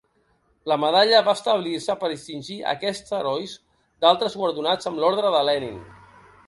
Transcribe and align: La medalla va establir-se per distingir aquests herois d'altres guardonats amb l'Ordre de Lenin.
La 0.69 0.77
medalla 0.83 1.19
va 1.27 1.35
establir-se 1.39 1.97
per 2.05 2.09
distingir 2.13 2.57
aquests 2.73 3.15
herois 3.19 3.55
d'altres 4.05 4.41
guardonats 4.43 4.93
amb 4.93 5.05
l'Ordre 5.05 5.37
de 5.39 5.49
Lenin. 5.51 5.81